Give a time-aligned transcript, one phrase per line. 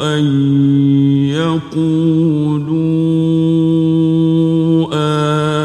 [0.00, 0.24] أن
[1.30, 2.10] يقولوا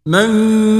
[0.06, 0.73] من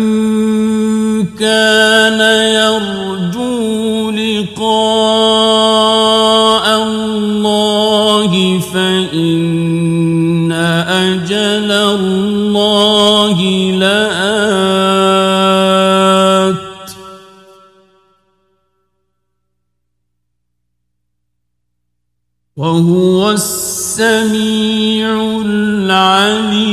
[23.95, 26.65] السميع العليم.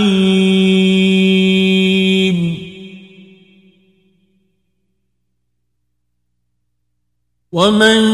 [7.52, 8.11] ومن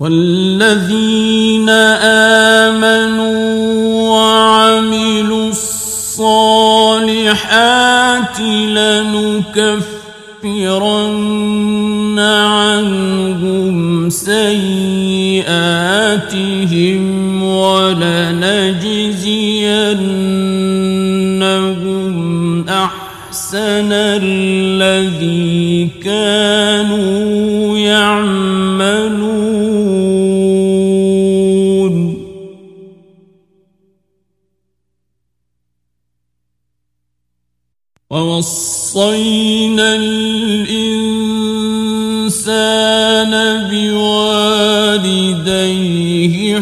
[0.00, 1.68] والذين
[2.68, 3.34] آمنوا
[4.10, 6.60] وعملوا الصالحات
[10.40, 10.58] لنكفرن
[12.18, 15.42] عنهم سيئاتهم
[17.42, 18.68] ولنجزينهم
[22.68, 26.37] أحسن الذي كانوا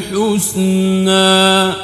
[0.01, 1.75] حسنا.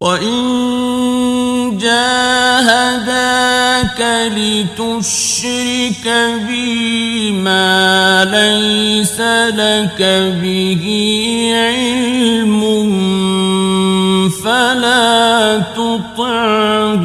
[0.00, 3.12] وإن جاهداك
[4.36, 6.06] لتشرك
[6.48, 9.20] بي ما ليس
[9.54, 10.02] لك
[10.42, 10.84] به
[11.54, 12.62] علم
[14.44, 17.02] فلا تطعهما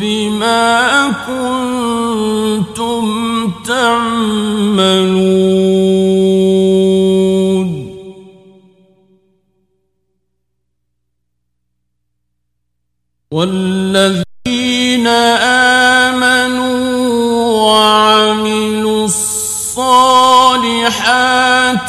[0.00, 3.04] بما كنتم
[3.66, 5.37] تعملون.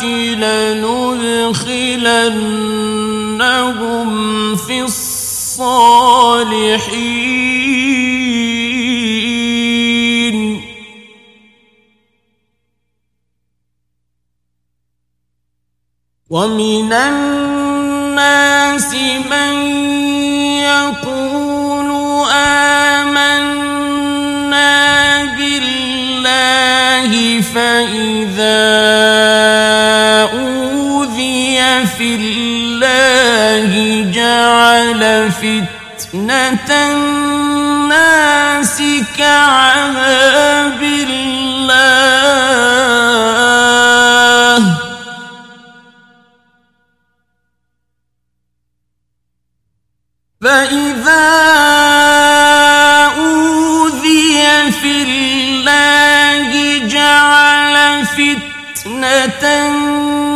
[0.03, 1.69] لندخلنهم
[4.55, 6.29] في الصالحين.
[16.29, 18.93] ومن الناس
[19.31, 19.53] من
[20.61, 21.89] يقول
[22.31, 23.95] آمنا
[25.37, 27.11] بالله
[27.41, 29.28] فإذا
[31.99, 33.71] في الله
[34.11, 35.01] جعل
[35.31, 38.77] فتنة الناس
[39.17, 41.89] كعذاب الله.
[50.41, 51.29] فإذا
[53.17, 56.49] أوذي في الله
[56.87, 57.75] جعل
[58.05, 60.28] فتنة الناس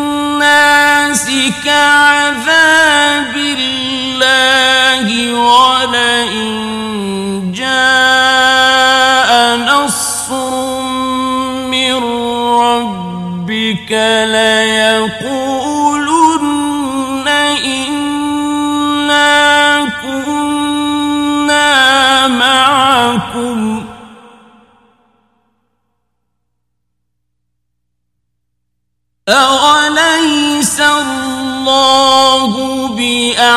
[1.63, 6.73] كعذاب الله ولئن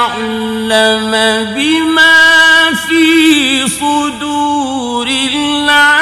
[0.06, 1.12] بأعلم
[1.54, 5.96] بما في صدور العالمين.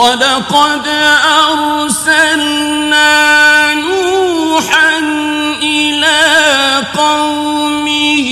[0.00, 0.86] ولقد
[1.48, 3.04] أرسلنا
[3.74, 4.98] نوحا
[5.62, 6.18] إلى
[6.96, 8.28] قومه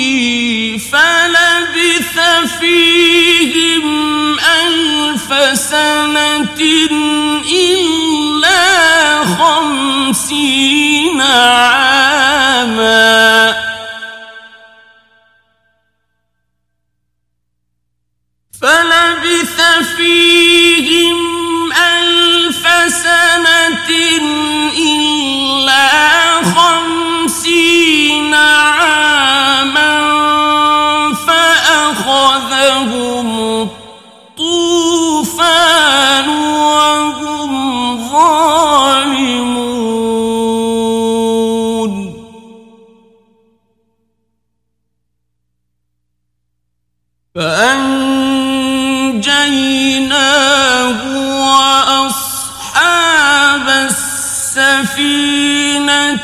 [0.92, 2.16] فلبث
[2.60, 3.86] فيهم
[4.38, 6.60] ألف سنة
[7.52, 8.64] إلا
[9.24, 10.77] خمسين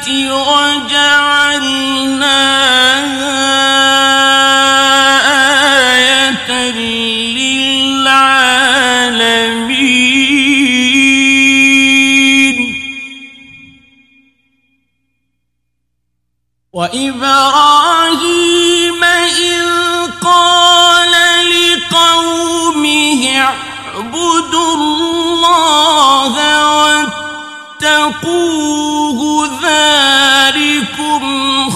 [0.08, 1.64] وجعلناها
[5.94, 7.64] آية للعالمين.
[16.72, 17.83] وإبراهيم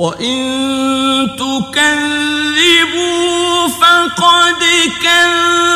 [0.00, 1.98] وإن تكذبوا
[3.68, 4.62] فقد
[5.02, 5.67] كذبوا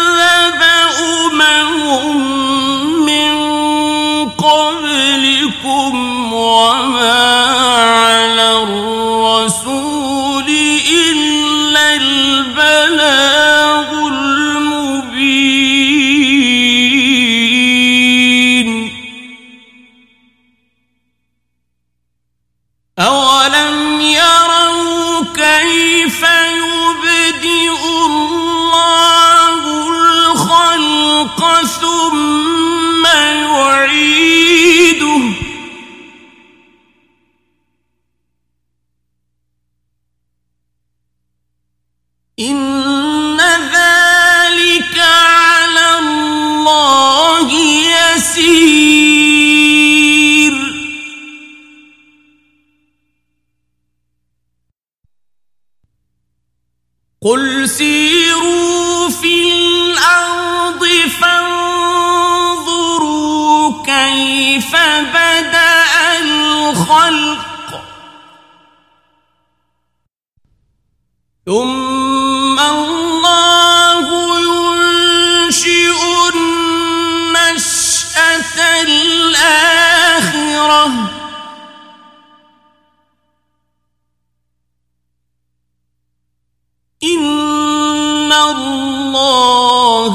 [87.05, 90.15] إن الله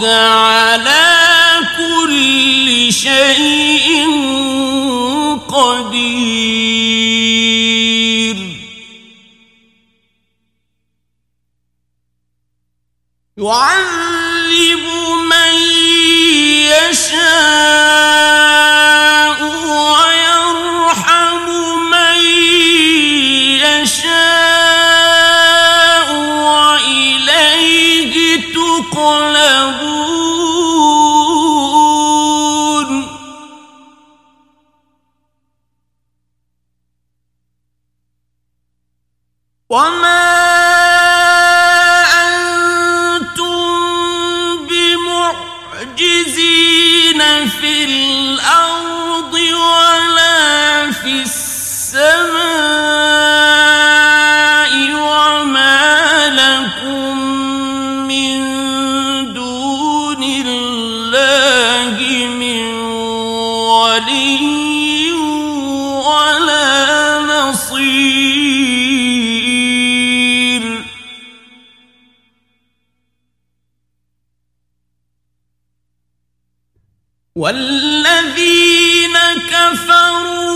[77.38, 79.18] والذين
[79.50, 80.47] كفروا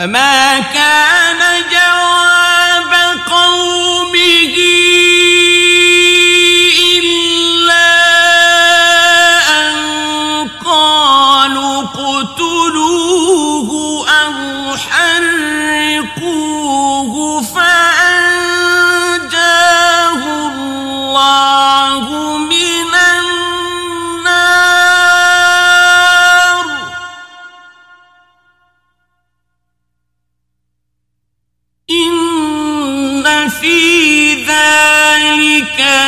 [0.00, 1.09] فما كان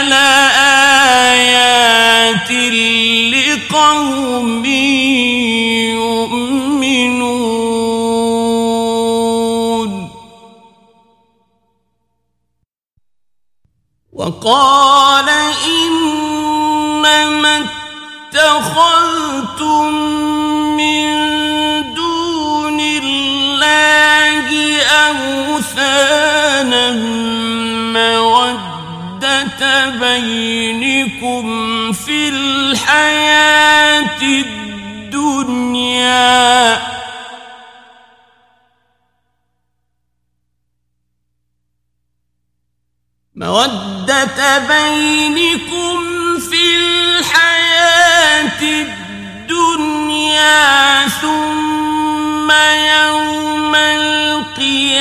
[0.02, 1.62] لآيات
[3.34, 4.64] لقوم
[5.94, 7.32] يؤمنون.
[14.12, 15.28] وقال
[15.78, 17.54] إنما
[18.34, 19.92] اتخذتم
[20.76, 21.04] من
[21.94, 24.46] دون الله
[25.08, 26.86] أوثانا
[27.92, 28.71] مودة
[30.00, 31.46] بينكم
[31.92, 34.22] في الحياة
[35.02, 35.72] الدنيا.
[43.34, 45.98] مودة بينكم
[46.50, 48.62] في الحياة
[49.42, 50.28] الدنيا
[51.08, 54.98] ثم يوم القيامة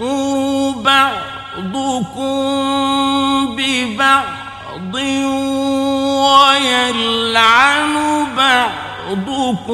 [0.00, 1.29] يكفر
[1.60, 4.94] بعضكم ببعض
[6.24, 7.94] ويلعن
[8.36, 9.72] بعضكم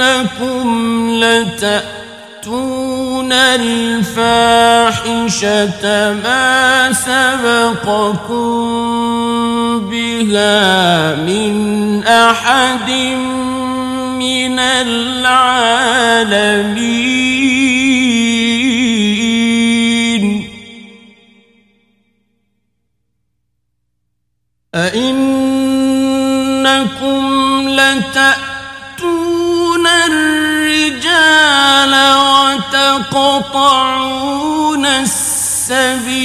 [0.00, 2.52] إنكم لتأتون
[3.32, 4.22] الفاحشة
[6.12, 8.30] ما سبقكم
[9.90, 12.90] بها من أحد
[14.18, 15.10] من العالمين
[24.74, 26.00] أئنكم
[27.68, 28.49] لتأتون
[31.30, 31.94] الجبال
[33.12, 36.16] وتقطعون السبيل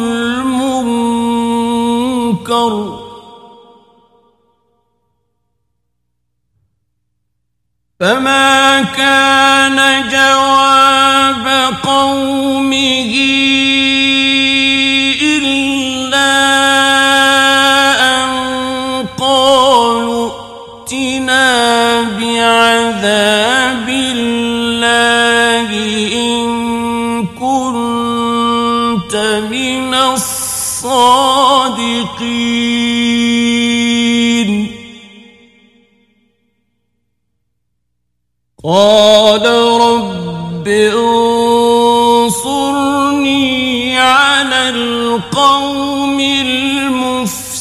[0.00, 0.98] المنكر
[8.00, 13.14] فما كان جواب قومه
[32.20, 32.58] العاقين
[38.64, 39.46] قال
[39.80, 40.68] رب
[42.28, 47.58] انصرني على القوم المفسدين.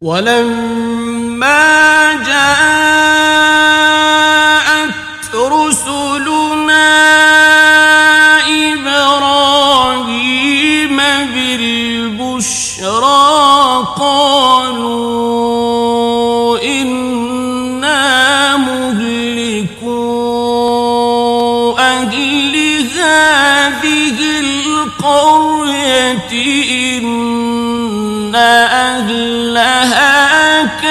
[0.00, 0.65] ولم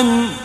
[0.00, 0.39] عن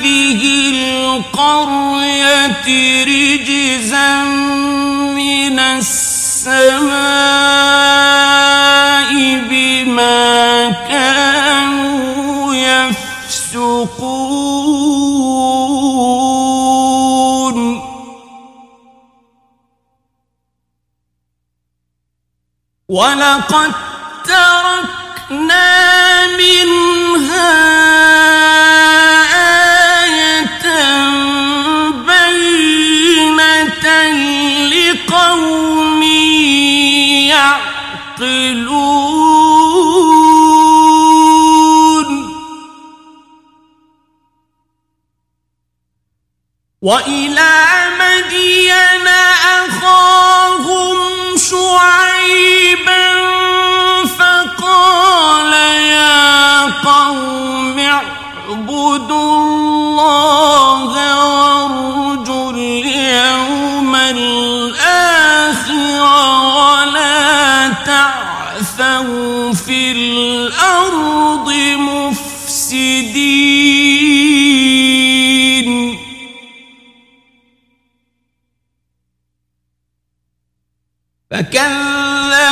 [0.00, 2.64] هذه القرية
[3.04, 4.24] رجزا
[5.12, 6.60] من السماء
[9.50, 13.90] بما كانوا يفسقون.
[22.88, 23.72] ولقد
[24.24, 25.70] تركنا
[26.36, 27.80] منها
[46.82, 47.64] وإلى
[48.00, 49.08] مدين
[49.68, 50.96] أخاهم
[51.36, 52.09] شعيب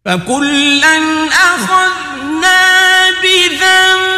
[0.04, 0.98] فكلا
[1.28, 2.60] أخذنا
[3.22, 4.17] بذنب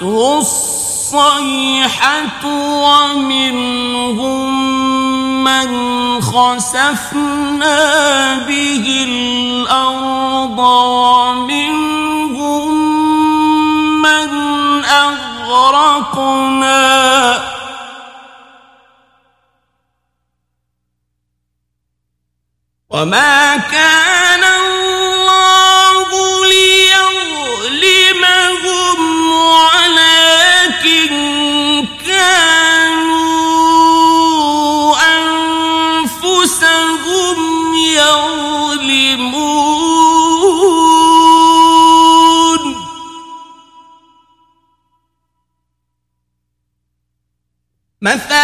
[0.00, 0.38] فأخذته
[1.10, 2.44] الصيحة
[2.84, 4.40] ومنهم
[5.44, 7.78] من خسفنا
[8.48, 11.90] به الأرض ومنهم
[14.02, 14.30] من
[14.84, 16.40] أغرقنا.
[22.90, 24.10] وما كان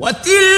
[0.00, 0.57] وتلك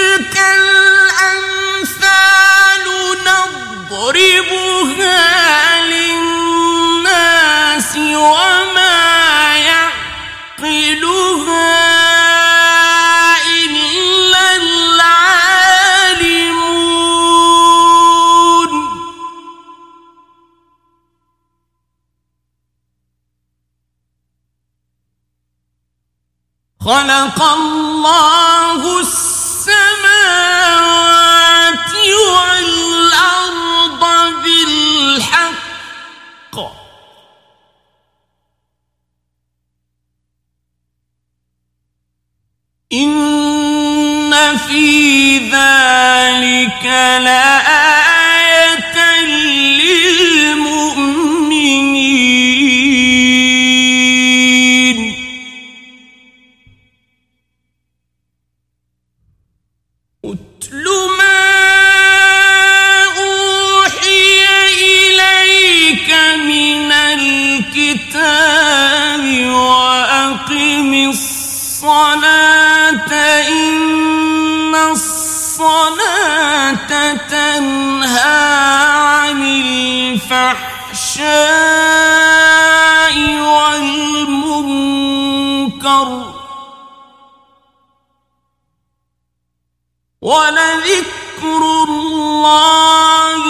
[90.21, 93.43] ولذكر الله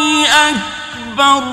[0.50, 1.43] أكبر.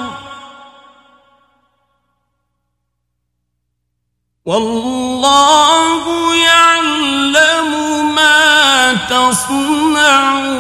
[4.47, 6.05] والله
[6.37, 7.71] يعلم
[8.15, 10.59] ما تصنعون.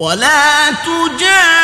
[0.00, 1.63] ولا تجاهل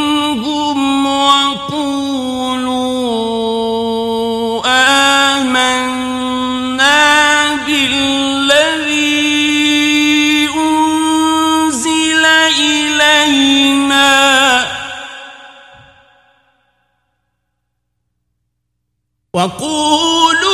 [19.35, 20.50] وقولوا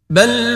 [0.10, 0.53] بل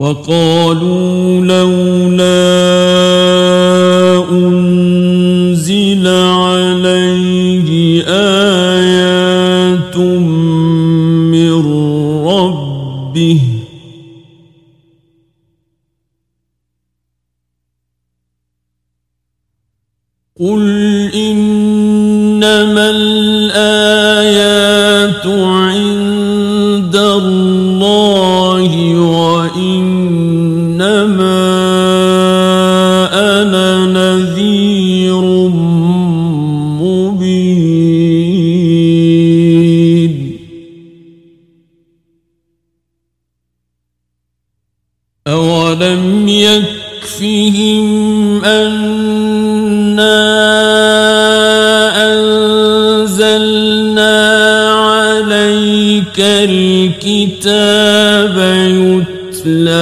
[0.00, 2.67] وقالوا لولا
[45.28, 47.88] أولم يكفهم
[48.44, 50.18] أنا
[52.12, 54.16] أنزلنا
[54.72, 57.58] عليك الكتاب
[58.68, 59.77] يتلى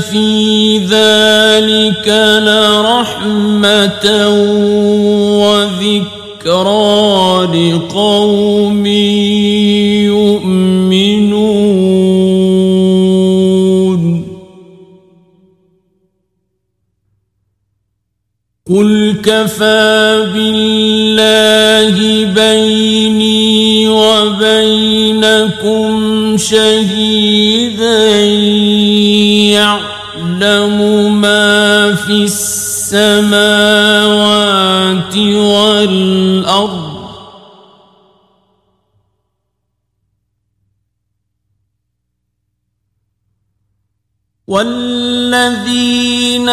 [0.00, 2.08] في ذلك
[2.46, 4.06] لرحمة
[6.44, 8.86] وذكرى لقوم
[10.06, 11.54] يؤمنون
[18.70, 21.96] قل كفى بالله
[22.34, 25.54] بيني وبينكم
[26.38, 27.63] شهيدا
[29.54, 30.78] يعلم
[31.20, 33.44] ما في السماوات
[35.16, 36.94] والأرض.
[44.48, 46.48] والذين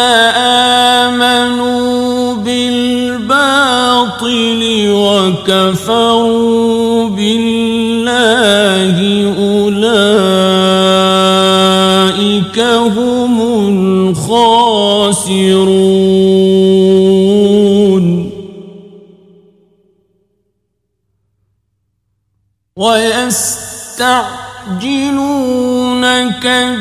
[1.06, 9.21] آمنوا بالباطل وكفروا بالله
[12.42, 13.40] أولئك هم
[14.10, 14.42] الخاسرون.
[22.76, 24.06] ويستعجلونك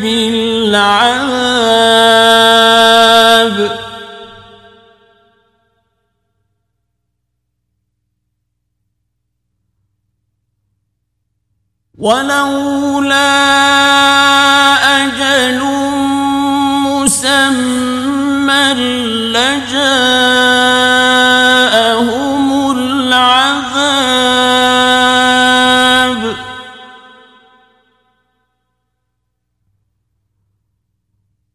[0.01, 0.81] بالعذاب.
[12.01, 13.60] ولولا
[15.01, 15.61] أجل
[16.85, 18.65] مسمى
[19.33, 19.91] لجاءهم
[22.71, 23.81] العذاب.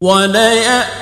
[0.00, 0.96] وليأتينهم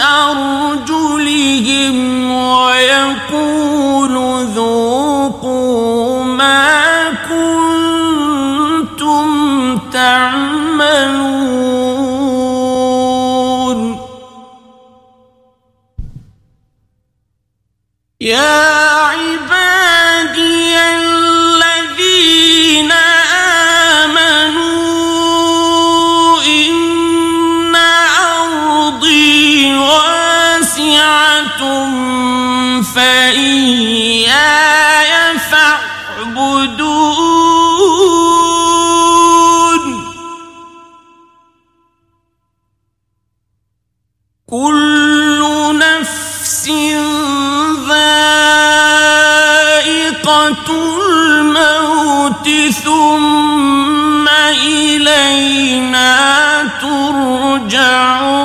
[0.02, 1.96] أرجلهم
[2.32, 4.14] ويقول
[4.46, 9.28] ذوقوا ما كنتم
[9.92, 11.62] تعملون.
[18.20, 18.61] يا
[56.82, 58.42] ترجعون.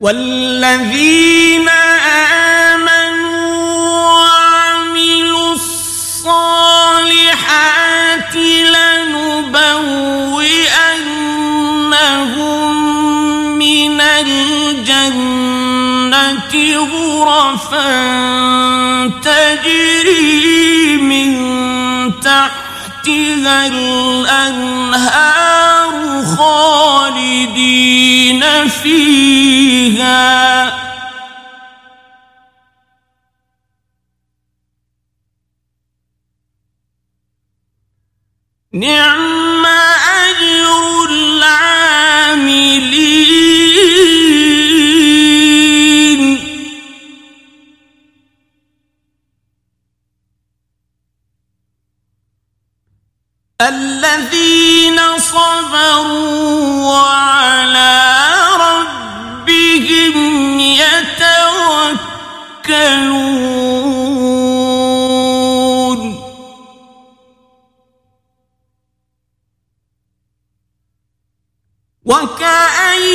[0.00, 1.03] والذين
[16.76, 17.90] غرفا
[19.22, 21.30] تجري من
[22.20, 25.14] تحتها الأنهار
[26.36, 27.64] خالدين
[28.68, 30.44] فيها.
[38.72, 39.64] نعم
[54.04, 57.94] الذين صبروا وعلى
[58.60, 60.16] ربهم
[60.60, 61.14] يتوكلون.
[72.04, 73.13] وكأي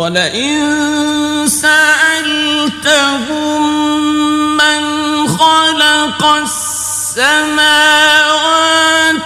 [0.00, 3.20] ولئن سألتهم
[4.56, 4.82] من
[5.28, 7.74] خلق السماوات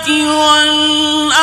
[0.09, 1.43] والأرض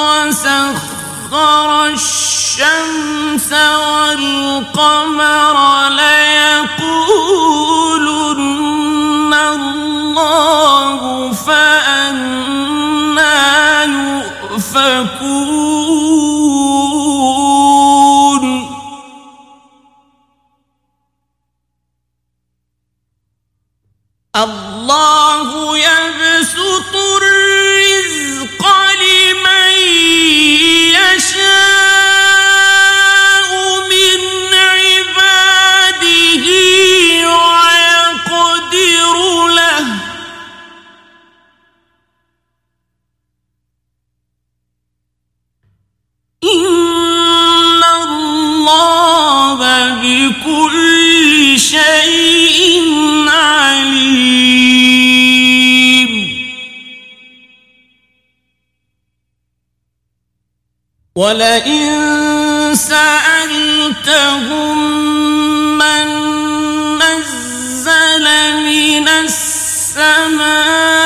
[0.00, 3.52] وسخر الشمس
[3.92, 5.56] والقمر
[5.88, 6.92] ليقولن
[9.34, 11.00] الله
[11.32, 12.64] فأنا
[13.84, 15.55] يؤفكون.
[24.36, 26.96] الله يبسط
[61.16, 64.78] ولئن سألتهم
[65.78, 66.06] من
[66.98, 68.26] نزل
[68.64, 71.05] من السماء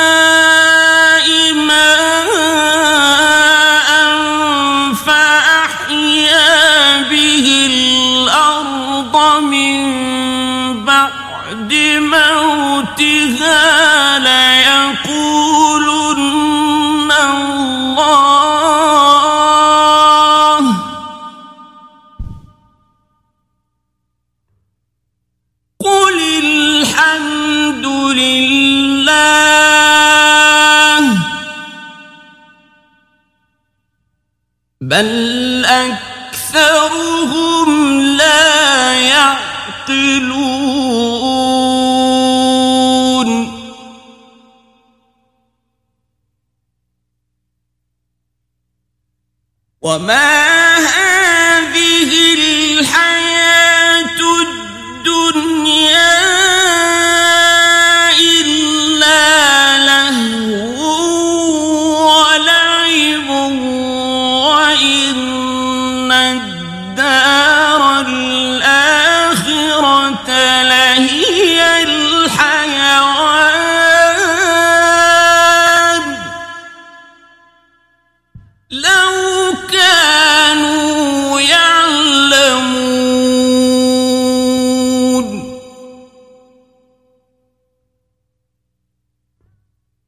[49.91, 50.20] وما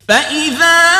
[0.08, 0.93] فإذا